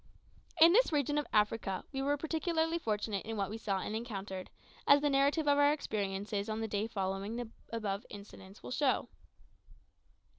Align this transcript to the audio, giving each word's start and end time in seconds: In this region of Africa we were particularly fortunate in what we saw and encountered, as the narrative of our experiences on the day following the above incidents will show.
In 0.59 0.73
this 0.73 0.91
region 0.91 1.19
of 1.19 1.27
Africa 1.31 1.83
we 1.91 2.01
were 2.01 2.17
particularly 2.17 2.79
fortunate 2.79 3.23
in 3.23 3.37
what 3.37 3.51
we 3.51 3.59
saw 3.59 3.81
and 3.81 3.95
encountered, 3.95 4.49
as 4.87 4.99
the 5.01 5.11
narrative 5.11 5.47
of 5.47 5.59
our 5.59 5.71
experiences 5.71 6.49
on 6.49 6.59
the 6.59 6.67
day 6.67 6.87
following 6.87 7.35
the 7.35 7.49
above 7.71 8.03
incidents 8.09 8.63
will 8.63 8.71
show. 8.71 9.09